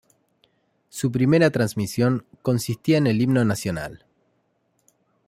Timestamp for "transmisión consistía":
1.51-2.97